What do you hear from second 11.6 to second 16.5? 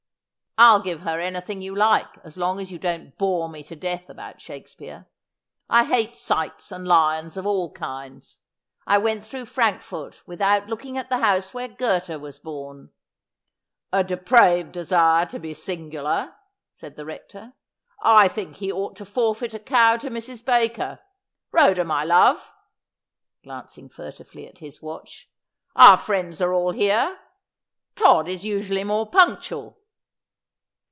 Goethe was born.'' A depraved desire to be singular,'